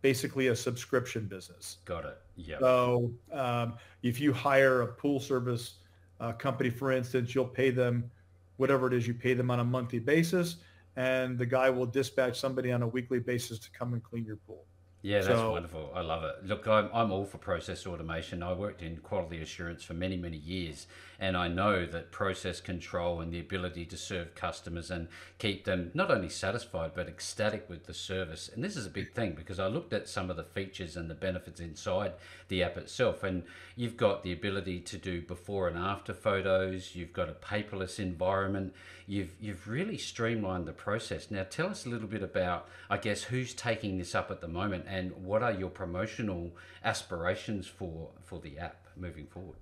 [0.00, 1.76] basically a subscription business.
[1.84, 2.18] Got it.
[2.34, 2.60] Yeah.
[2.60, 5.74] So um, if you hire a pool service
[6.18, 8.10] uh, company, for instance, you'll pay them
[8.58, 10.56] whatever it is you pay them on a monthly basis,
[10.96, 14.36] and the guy will dispatch somebody on a weekly basis to come and clean your
[14.36, 14.66] pool.
[15.00, 15.92] Yeah, that's so, wonderful.
[15.94, 16.44] I love it.
[16.44, 18.42] Look, I'm, I'm all for process automation.
[18.42, 20.88] I worked in quality assurance for many, many years,
[21.20, 25.06] and I know that process control and the ability to serve customers and
[25.38, 28.50] keep them not only satisfied but ecstatic with the service.
[28.52, 31.08] And this is a big thing because I looked at some of the features and
[31.08, 32.14] the benefits inside
[32.48, 33.44] the app itself, and
[33.76, 36.96] you've got the ability to do before and after photos.
[36.96, 38.74] You've got a paperless environment.
[39.10, 41.30] You've you've really streamlined the process.
[41.30, 44.48] Now, tell us a little bit about, I guess, who's taking this up at the
[44.48, 46.52] moment and what are your promotional
[46.84, 49.56] aspirations for for the app moving forward?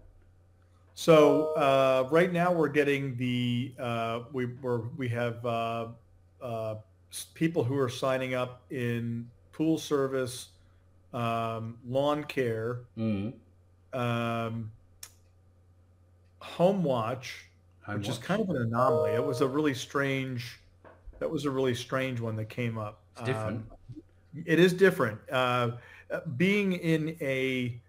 [0.95, 5.87] So uh, right now we're getting the uh, we we're, we have uh,
[6.43, 6.75] uh
[7.35, 10.49] people who are signing up in pool service,
[11.15, 13.99] um, lawn care, mm-hmm.
[13.99, 14.73] um,
[16.41, 17.47] home watch,
[17.87, 18.09] which watch.
[18.09, 19.13] is kind of an anomaly.
[19.13, 20.61] It was a really strange.
[21.19, 23.01] That was a really strange one that came up.
[23.17, 23.65] It's different.
[23.71, 24.03] Um,
[24.45, 25.19] it is different.
[25.31, 25.73] Uh,
[26.37, 27.81] being in a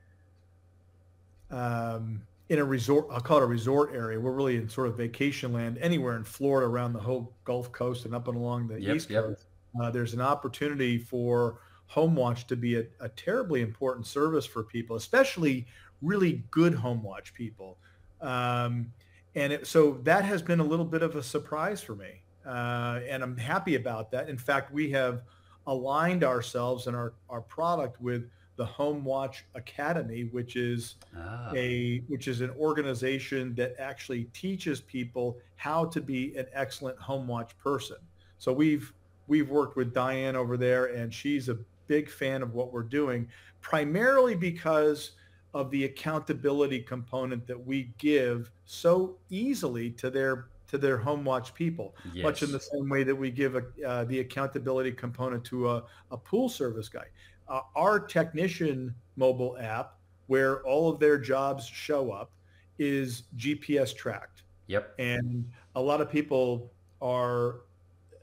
[1.51, 4.19] um, in a resort, I'll call it a resort area.
[4.19, 8.05] We're really in sort of vacation land anywhere in Florida around the whole Gulf Coast
[8.05, 9.25] and up and along the yep, East yep.
[9.25, 9.45] Coast.
[9.81, 14.63] Uh, there's an opportunity for home watch to be a, a, terribly important service for
[14.63, 15.65] people, especially
[16.01, 17.77] really good home watch people.
[18.21, 18.91] Um,
[19.37, 22.23] and it, so that has been a little bit of a surprise for me.
[22.45, 24.29] Uh, and I'm happy about that.
[24.29, 25.21] In fact, we have
[25.67, 31.51] aligned ourselves and our, our product with the Home Watch Academy, which is ah.
[31.55, 37.27] a which is an organization that actually teaches people how to be an excellent home
[37.27, 37.97] watch person.
[38.39, 38.91] So we've
[39.27, 43.27] we've worked with Diane over there, and she's a big fan of what we're doing,
[43.61, 45.11] primarily because
[45.57, 51.53] of the accountability component that we give so easily to their to their home watch
[51.53, 52.23] people, yes.
[52.23, 55.83] much in the same way that we give a, uh, the accountability component to a,
[56.11, 57.05] a pool service guy.
[57.47, 59.95] Uh, our technician mobile app,
[60.27, 62.31] where all of their jobs show up,
[62.77, 64.43] is GPS tracked.
[64.67, 64.93] Yep.
[64.99, 67.61] And a lot of people are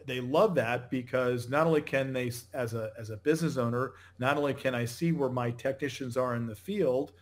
[0.06, 4.36] they love that because not only can they as a as a business owner not
[4.36, 7.12] only can i see where my technicians are in the field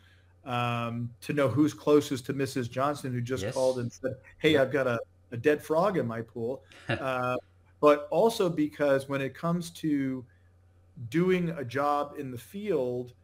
[0.45, 3.55] um, to know who's closest to mrs johnson who just yes.
[3.55, 4.99] called and said hey i've got a
[5.33, 7.37] a dead frog in my pool, uh,
[7.81, 10.25] but also because when it comes to
[11.09, 13.15] doing a job in the field,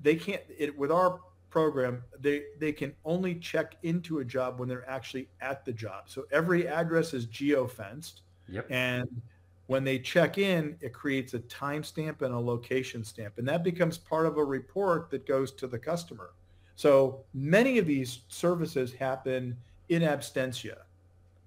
[0.00, 0.42] they can't.
[0.56, 5.28] It, with our program, they they can only check into a job when they're actually
[5.40, 6.04] at the job.
[6.06, 8.66] So every address is geo fenced, yep.
[8.70, 9.08] and
[9.66, 13.98] when they check in, it creates a timestamp and a location stamp, and that becomes
[13.98, 16.30] part of a report that goes to the customer.
[16.76, 19.56] So many of these services happen
[19.88, 20.78] in absentia.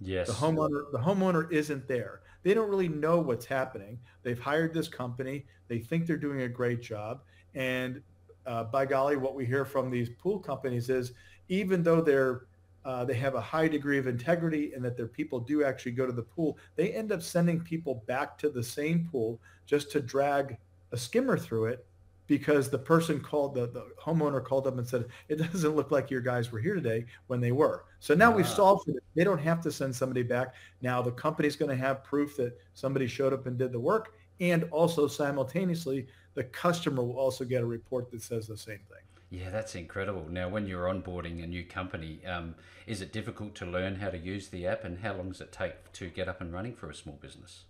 [0.01, 0.27] Yes.
[0.27, 2.21] The homeowner the homeowner isn't there.
[2.43, 3.99] They don't really know what's happening.
[4.23, 5.45] They've hired this company.
[5.67, 7.21] They think they're doing a great job.
[7.53, 8.01] And
[8.45, 11.13] uh, by golly, what we hear from these pool companies is
[11.47, 12.45] even though they're
[12.85, 16.05] uh, they have a high degree of integrity and that their people do actually go
[16.05, 19.99] to the pool, they end up sending people back to the same pool just to
[19.99, 20.57] drag
[20.91, 21.85] a skimmer through it
[22.29, 26.09] because the person called the, the homeowner called up and said it doesn't look like
[26.09, 28.37] your guys were here today when they were so now wow.
[28.37, 31.75] we've solved it they don't have to send somebody back now the company's going to
[31.75, 37.03] have proof that somebody showed up and did the work and also simultaneously the customer
[37.03, 38.99] will also get a report that says the same thing
[39.31, 40.25] yeah, that's incredible.
[40.27, 42.55] Now, when you're onboarding a new company, um,
[42.87, 45.51] is it difficult to learn how to use the app, and how long does it
[45.51, 47.65] take to get up and running for a small business?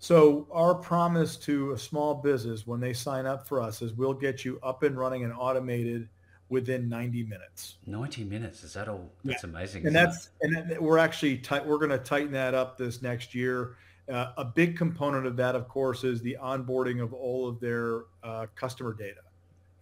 [0.00, 4.14] So our promise to a small business when they sign up for us is we'll
[4.14, 6.08] get you up and running and automated
[6.48, 7.76] within 90 minutes.
[7.86, 9.12] 90 minutes is that all?
[9.24, 9.50] That's yeah.
[9.50, 9.86] amazing.
[9.86, 10.50] And that's it?
[10.56, 11.66] and we're actually tight.
[11.66, 13.76] We're going to tighten that up this next year.
[14.10, 18.04] Uh, a big component of that, of course, is the onboarding of all of their
[18.24, 19.20] uh, customer data,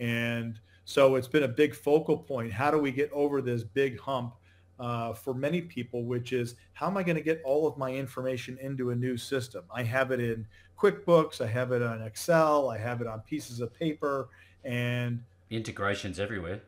[0.00, 2.52] and so it's been a big focal point.
[2.52, 4.34] How do we get over this big hump
[4.78, 7.90] uh, for many people, which is how am I going to get all of my
[7.92, 9.64] information into a new system?
[9.74, 10.46] I have it in
[10.78, 14.28] QuickBooks, I have it on Excel, I have it on pieces of paper,
[14.64, 16.62] and integrations everywhere.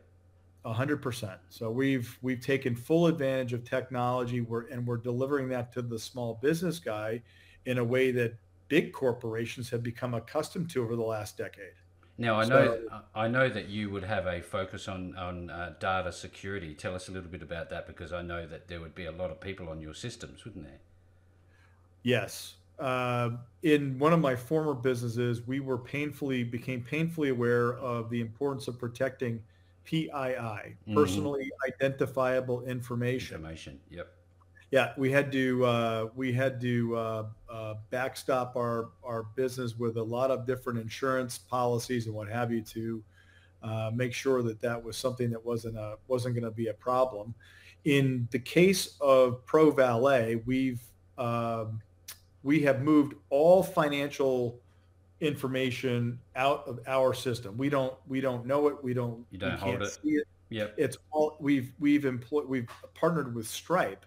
[0.63, 1.39] A hundred percent.
[1.49, 5.97] So we've we've taken full advantage of technology, we're, and we're delivering that to the
[5.97, 7.23] small business guy
[7.65, 8.35] in a way that
[8.67, 11.73] big corporations have become accustomed to over the last decade.
[12.17, 15.73] Now I know so, I know that you would have a focus on on uh,
[15.79, 16.73] data security.
[16.73, 19.11] Tell us a little bit about that because I know that there would be a
[19.11, 20.79] lot of people on your systems, wouldn't there?
[22.03, 22.55] Yes.
[22.79, 28.21] Uh, in one of my former businesses, we were painfully became painfully aware of the
[28.21, 29.41] importance of protecting
[29.83, 30.95] PII, mm-hmm.
[30.95, 33.35] personally identifiable information.
[33.35, 33.79] Information.
[33.89, 34.07] Yep.
[34.71, 39.97] Yeah, we had to uh, we had to uh, uh, backstop our our business with
[39.97, 43.03] a lot of different insurance policies and what have you to
[43.63, 46.73] uh, make sure that that was something that wasn't a wasn't going to be a
[46.73, 47.35] problem.
[47.83, 50.81] In the case of Pro Valet, we've
[51.17, 51.81] um,
[52.43, 54.57] we have moved all financial
[55.19, 57.57] information out of our system.
[57.57, 58.81] We don't we don't know it.
[58.81, 59.25] We don't.
[59.31, 59.99] You don't we hold it.
[60.01, 60.27] See it.
[60.49, 60.75] Yep.
[60.77, 64.05] It's all we've we've employed we've partnered with Stripe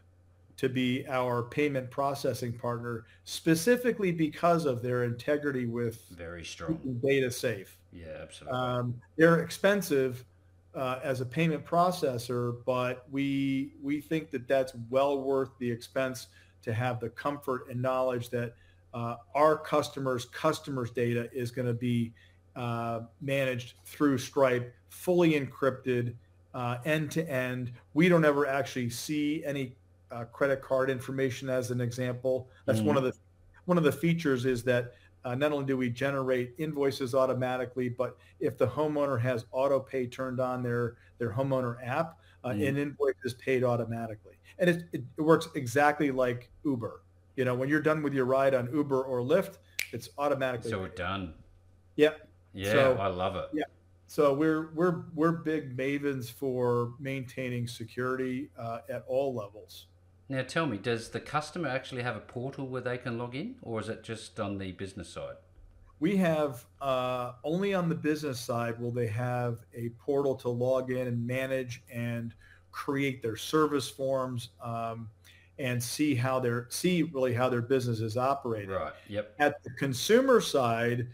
[0.57, 7.31] to be our payment processing partner specifically because of their integrity with very strong data
[7.31, 7.77] safe.
[7.93, 8.59] Yeah, absolutely.
[8.59, 10.25] Um, they're expensive
[10.75, 16.29] uh, as a payment processor, but we we think that that's well worth the expense
[16.63, 18.55] to have the comfort and knowledge that
[18.93, 22.13] uh, our customers' customers' data is going to be
[22.57, 26.15] uh, managed through Stripe, fully encrypted,
[26.55, 27.73] uh, end to end.
[27.95, 29.77] We don't ever actually see any
[30.15, 32.49] uh, credit card information as an example.
[32.67, 32.89] That's mm-hmm.
[32.89, 33.13] one of the
[33.65, 38.17] one of the features is that uh, not only do we generate invoices automatically, but
[38.41, 42.63] if the homeowner has auto pay turned on their their homeowner app, uh, mm-hmm.
[42.63, 47.03] an invoice is paid automatically, and it, it, it works exactly like Uber.
[47.37, 49.59] You know, when you're done with your ride on Uber or Lyft,
[49.93, 50.95] it's automatically so paid.
[50.95, 51.35] done.
[51.97, 52.29] Yep.
[52.53, 53.47] Yeah, so, I love it.
[53.53, 53.65] Yeah.
[54.07, 59.87] So we're we're we're big mavens for maintaining security uh, at all levels.
[60.29, 63.57] Now tell me, does the customer actually have a portal where they can log in,
[63.63, 65.37] or is it just on the business side?
[66.01, 70.91] We have uh, only on the business side will they have a portal to log
[70.91, 72.35] in and manage and
[72.73, 75.09] create their service forms um,
[75.59, 78.71] and see how their see really how their business is operating.
[78.71, 78.93] Right.
[79.09, 79.35] Yep.
[79.39, 81.09] At the consumer side,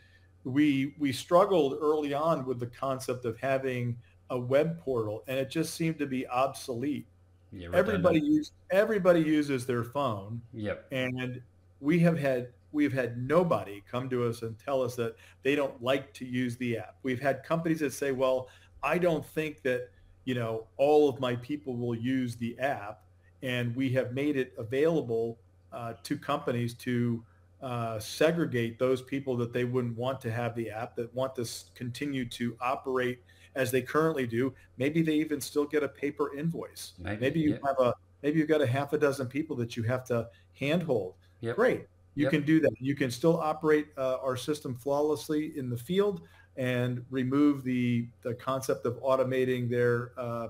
[0.44, 3.98] we we struggled early on with the concept of having
[4.30, 7.06] a web portal, and it just seemed to be obsolete.
[7.52, 10.40] Yeah, everybody use everybody uses their phone.
[10.54, 10.86] Yep.
[10.92, 11.42] And
[11.80, 15.82] we have had we've had nobody come to us and tell us that they don't
[15.82, 16.96] like to use the app.
[17.02, 18.48] We've had companies that say, "Well,
[18.82, 19.90] I don't think that,
[20.24, 23.02] you know, all of my people will use the app."
[23.42, 25.38] And we have made it available
[25.72, 27.24] uh, to companies to
[27.62, 31.46] uh, segregate those people that they wouldn't want to have the app, that want to
[31.74, 33.22] continue to operate
[33.54, 34.52] as they currently do.
[34.78, 36.92] Maybe they even still get a paper invoice.
[36.98, 37.66] Maybe, maybe you yeah.
[37.66, 41.14] have a maybe you've got a half a dozen people that you have to handhold.
[41.40, 41.56] Yep.
[41.56, 41.86] Great.
[42.14, 42.32] You yep.
[42.32, 42.72] can do that.
[42.80, 46.22] You can still operate uh, our system flawlessly in the field
[46.56, 50.48] and remove the the concept of automating their uh,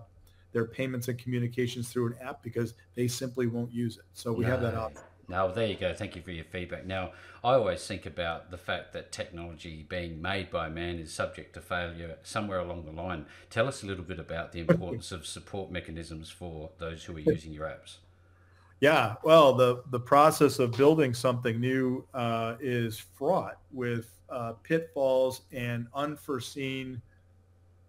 [0.52, 4.04] their payments and communications through an app because they simply won't use it.
[4.14, 5.02] So we have that option.
[5.30, 5.94] Now, there you go.
[5.94, 6.84] Thank you for your feedback.
[6.84, 7.12] Now,
[7.42, 11.60] I always think about the fact that technology being made by man is subject to
[11.60, 13.26] failure somewhere along the line.
[13.48, 17.20] Tell us a little bit about the importance of support mechanisms for those who are
[17.20, 17.98] using your apps.
[18.80, 25.42] Yeah, well, the, the process of building something new uh, is fraught with uh, pitfalls
[25.52, 27.00] and unforeseen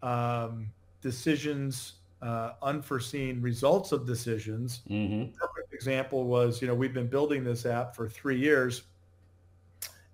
[0.04, 0.70] um,
[1.02, 4.82] decisions uh, unforeseen results of decisions.
[4.90, 5.32] Mm-hmm.
[5.38, 8.84] Perfect example was, you know, we've been building this app for three years,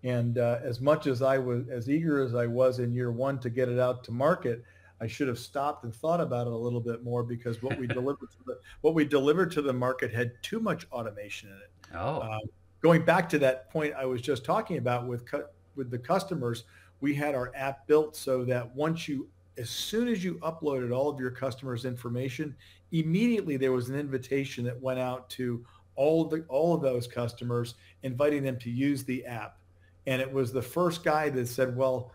[0.03, 3.39] and uh, as much as I was, as eager as I was in year one
[3.39, 4.63] to get it out to market,
[5.01, 7.87] I should have stopped and thought about it a little bit more because what we
[7.87, 11.71] delivered to the what we delivered to the market had too much automation in it.
[11.95, 12.19] Oh.
[12.19, 12.39] Uh,
[12.81, 16.63] going back to that point I was just talking about with cu- with the customers,
[17.01, 21.09] we had our app built so that once you as soon as you uploaded all
[21.09, 22.55] of your customers' information,
[22.91, 25.65] immediately there was an invitation that went out to
[25.95, 29.57] all of the all of those customers, inviting them to use the app
[30.05, 32.11] And it was the first guy that said, well,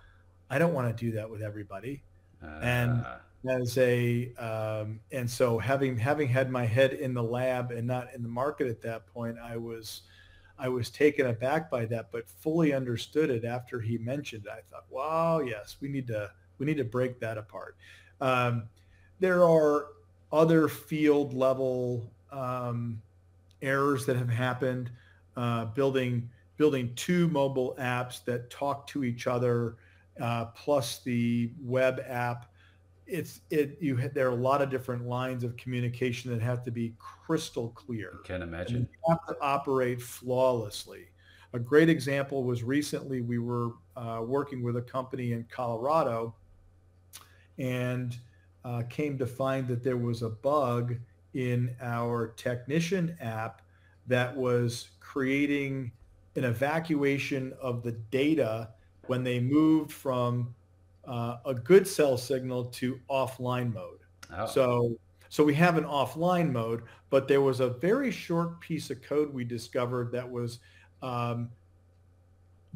[0.50, 2.04] I don't want to do that with everybody.
[2.42, 3.06] Uh, and
[3.48, 8.08] as a um, and so having having had my head in the lab and not
[8.14, 10.02] in the market at that point, I was
[10.58, 14.52] I was taken aback by that, but fully understood it after he mentioned it.
[14.52, 17.76] I thought, wow, yes, we need to we need to break that apart.
[18.20, 18.64] Um,
[19.20, 19.88] there are
[20.32, 23.00] other field level um,
[23.60, 24.90] errors that have happened.
[25.36, 26.28] Uh, building
[26.58, 29.76] building two mobile apps that talk to each other,
[30.20, 32.52] uh, plus the web app
[33.06, 36.70] it's it you there are a lot of different lines of communication that have to
[36.70, 38.14] be crystal clear.
[38.24, 38.76] I can imagine.
[38.76, 41.08] And you have to operate flawlessly.
[41.52, 46.34] A great example was recently we were uh, working with a company in Colorado,
[47.62, 48.18] and
[48.64, 50.96] uh, came to find that there was a bug
[51.34, 53.62] in our technician app
[54.08, 55.92] that was creating
[56.34, 58.68] an evacuation of the data
[59.06, 60.52] when they moved from
[61.06, 64.00] uh, a good cell signal to offline mode.
[64.36, 64.46] Oh.
[64.46, 64.96] So,
[65.28, 69.32] so we have an offline mode, but there was a very short piece of code
[69.32, 70.58] we discovered that was
[71.00, 71.48] um,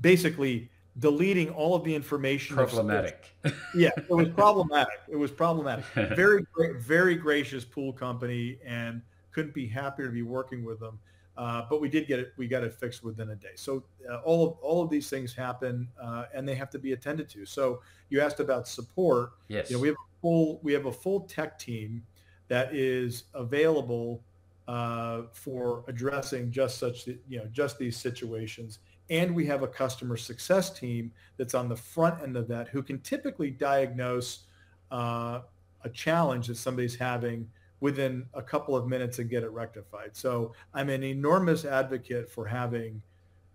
[0.01, 2.57] basically deleting all of the information.
[2.57, 3.35] Problematic.
[3.75, 5.01] yeah, it was problematic.
[5.09, 5.85] It was problematic.
[5.95, 6.47] Very,
[6.79, 10.99] very gracious pool company, and couldn't be happier to be working with them.
[11.37, 12.33] Uh, but we did get it.
[12.39, 13.53] We got it fixed within a day.
[13.57, 16.93] So uh, all of all of these things happen, uh, and they have to be
[16.93, 17.45] attended to.
[17.45, 19.33] So you asked about support.
[19.49, 19.69] Yes.
[19.69, 22.03] You know, we have a full we have a full tech team
[22.49, 24.23] that is available
[24.67, 28.79] uh, for addressing just such you know just these situations.
[29.09, 32.83] And we have a customer success team that's on the front end of that who
[32.83, 34.41] can typically diagnose
[34.91, 35.41] uh,
[35.85, 37.49] a challenge that somebody's having
[37.81, 40.11] within a couple of minutes and get it rectified.
[40.17, 43.01] So I'm an enormous advocate for having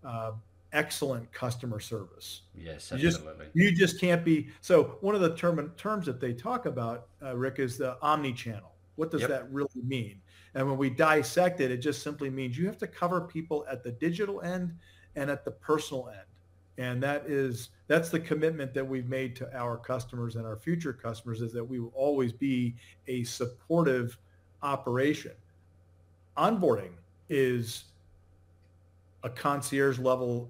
[0.06, 0.34] uh,
[0.74, 2.42] excellent customer service.
[2.56, 3.48] Yes, absolutely.
[3.54, 4.48] You just, you just can't be.
[4.62, 8.72] So one of the term, terms that they talk about, uh, Rick, is the omni-channel.
[8.96, 9.30] What does yep.
[9.32, 10.22] that really mean?
[10.54, 13.84] And when we dissect it, it just simply means you have to cover people at
[13.84, 14.78] the digital end
[15.16, 16.26] and at the personal end.
[16.78, 20.94] And that is that's the commitment that we've made to our customers and our future
[20.94, 22.76] customers is that we will always be
[23.08, 24.18] a supportive
[24.64, 25.34] operation.
[26.38, 26.92] Onboarding
[27.30, 27.86] is
[29.24, 30.50] a concierge level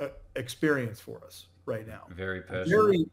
[0.00, 2.02] uh, experience for us right now.
[2.10, 2.86] Very personal.
[2.86, 3.06] Very,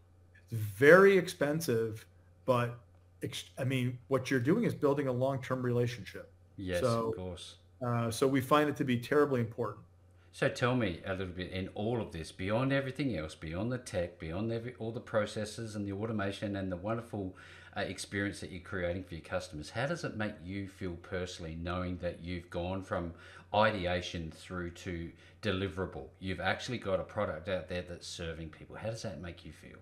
[0.51, 2.05] very expensive,
[2.45, 2.79] but
[3.23, 6.31] ex- I mean, what you're doing is building a long-term relationship.
[6.57, 7.55] Yes, so, of course.
[7.85, 9.85] Uh, so we find it to be terribly important.
[10.31, 13.77] So tell me a little bit in all of this, beyond everything else, beyond the
[13.77, 17.35] tech, beyond every, all the processes and the automation and the wonderful
[17.75, 21.57] uh, experience that you're creating for your customers, how does it make you feel personally
[21.61, 23.13] knowing that you've gone from
[23.53, 25.11] ideation through to
[25.41, 26.07] deliverable?
[26.19, 28.75] You've actually got a product out there that's serving people.
[28.75, 29.77] How does that make you feel?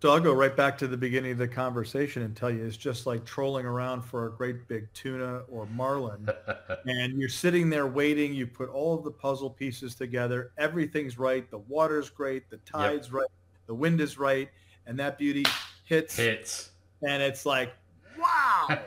[0.00, 2.78] So I'll go right back to the beginning of the conversation and tell you it's
[2.78, 6.26] just like trolling around for a great big tuna or marlin.
[6.86, 8.32] and you're sitting there waiting.
[8.32, 10.52] You put all of the puzzle pieces together.
[10.56, 11.50] Everything's right.
[11.50, 12.48] The water's great.
[12.48, 13.14] The tide's yep.
[13.14, 13.30] right.
[13.66, 14.48] The wind is right.
[14.86, 15.44] And that beauty
[15.84, 16.16] hits.
[16.16, 16.70] Hits.
[17.06, 17.74] And it's like,
[18.18, 18.68] wow,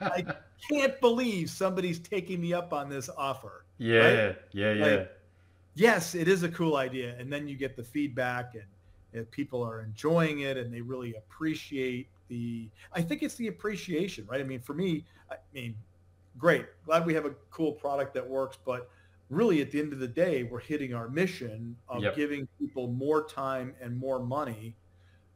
[0.00, 0.24] I
[0.68, 3.64] can't believe somebody's taking me up on this offer.
[3.78, 4.36] Yeah, right?
[4.52, 4.84] yeah, yeah.
[4.84, 5.12] Like,
[5.74, 7.14] yes, it is a cool idea.
[7.18, 8.64] And then you get the feedback and
[9.16, 14.26] if people are enjoying it and they really appreciate the i think it's the appreciation
[14.28, 15.74] right i mean for me i mean
[16.38, 18.90] great glad we have a cool product that works but
[19.30, 22.14] really at the end of the day we're hitting our mission of yep.
[22.14, 24.76] giving people more time and more money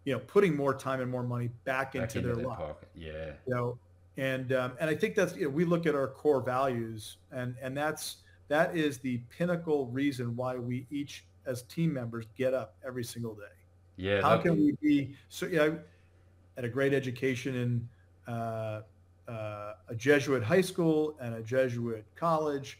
[0.04, 2.88] you know putting more time and more money back, back into, into, their, life pocket.
[2.94, 3.78] yeah you know
[4.16, 7.54] and um, and i think that's you know we look at our core values and
[7.60, 8.18] and that's
[8.48, 13.34] that is the pinnacle reason why we each as team members get up every single
[13.34, 13.59] day
[14.00, 14.20] yeah.
[14.22, 15.46] How can we be so?
[15.46, 15.78] Yeah, you know,
[16.56, 17.88] at a great education in
[18.32, 18.82] uh,
[19.28, 22.78] uh, a Jesuit high school and a Jesuit college,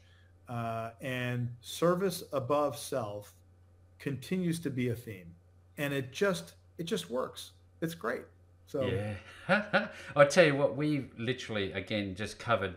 [0.48, 3.32] uh, and service above self
[3.98, 5.34] continues to be a theme,
[5.78, 7.52] and it just it just works.
[7.80, 8.22] It's great.
[8.66, 8.84] So
[9.48, 12.76] yeah, I tell you what, we've literally again just covered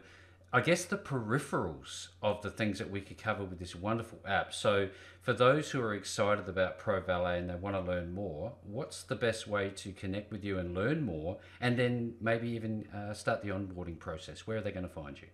[0.55, 4.53] I guess the peripherals of the things that we could cover with this wonderful app.
[4.53, 4.89] So,
[5.19, 9.01] for those who are excited about Pro Valet and they want to learn more, what's
[9.01, 13.15] the best way to connect with you and learn more, and then maybe even uh,
[13.15, 14.45] start the onboarding process?
[14.45, 15.27] Where are they going to find you?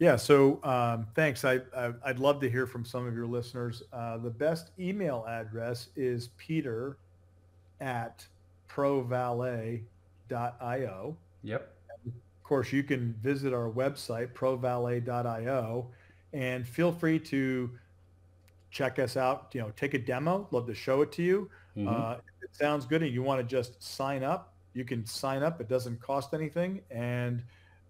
[0.00, 1.44] Yeah, so um, thanks.
[1.44, 3.84] I, I, would love to hear from some of your listeners.
[3.92, 6.98] Uh, the best email address is peter
[7.80, 8.26] at
[8.68, 9.86] provalet.io.
[11.44, 11.75] Yep
[12.46, 15.86] course, you can visit our website, provalet.io,
[16.32, 17.70] and feel free to
[18.70, 19.48] check us out.
[19.52, 20.46] You know, take a demo.
[20.50, 21.50] Love to show it to you.
[21.76, 21.88] Mm-hmm.
[21.88, 25.42] Uh, if it sounds good and you want to just sign up, you can sign
[25.42, 25.60] up.
[25.60, 27.42] It doesn't cost anything, and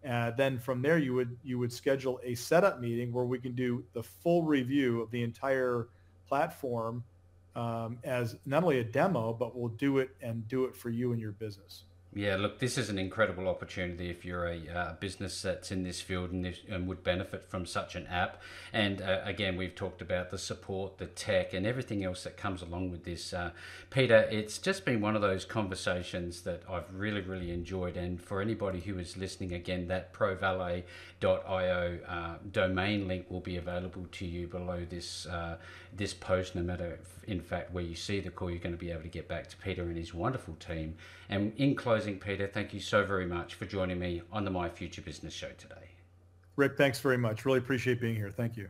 [0.09, 3.53] uh, then from there you would you would schedule a setup meeting where we can
[3.53, 5.89] do the full review of the entire
[6.29, 7.05] platform
[7.57, 11.13] um, as not only a demo, but we'll do it and do it for you
[11.13, 11.85] and your business.
[12.17, 16.01] Yeah, look, this is an incredible opportunity if you're a uh, business that's in this
[16.01, 18.41] field and, this, and, would benefit from such an app.
[18.73, 22.63] And uh, again, we've talked about the support, the tech, and everything else that comes
[22.63, 23.35] along with this.
[23.35, 23.51] Uh,
[23.91, 27.99] Peter, it's just been one of those conversations that I've really, really enjoyed.
[27.99, 30.15] And for anybody who is listening, again, that
[31.21, 35.57] provalet.io uh, domain link will be available to you below this uh,
[35.95, 38.91] this post, no matter in fact where you see the call, you're going to be
[38.91, 40.95] able to get back to Peter and his wonderful team.
[41.29, 44.69] And in closing, Peter, thank you so very much for joining me on the My
[44.69, 45.91] Future Business Show today.
[46.57, 47.45] Rick, thanks very much.
[47.45, 48.33] Really appreciate being here.
[48.35, 48.69] Thank you.